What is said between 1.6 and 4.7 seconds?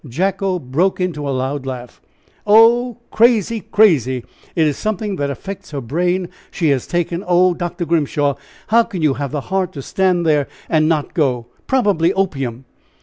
laugh. "Oh! crazy! crazy! it